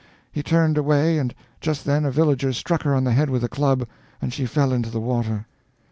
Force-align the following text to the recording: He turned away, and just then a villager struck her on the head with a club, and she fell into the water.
He 0.31 0.41
turned 0.41 0.79
away, 0.79 1.19
and 1.19 1.31
just 1.59 1.85
then 1.85 2.05
a 2.05 2.11
villager 2.11 2.53
struck 2.53 2.81
her 2.81 2.95
on 2.95 3.03
the 3.03 3.11
head 3.11 3.29
with 3.29 3.43
a 3.43 3.47
club, 3.47 3.87
and 4.19 4.33
she 4.33 4.47
fell 4.47 4.73
into 4.73 4.89
the 4.89 4.99
water. 4.99 5.45